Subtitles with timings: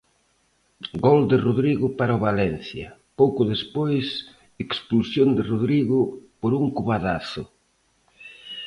[1.05, 2.87] Gol de Rodrigo para o Valencia;
[3.19, 4.05] pouco despois,
[4.65, 5.99] expulsión de Rodrigo
[6.41, 7.43] por un cobadazo.